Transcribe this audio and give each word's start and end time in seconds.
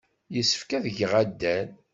Yessefk 0.35 0.69
ad 0.77 0.85
geɣ 0.97 1.13
addal. 1.21 1.67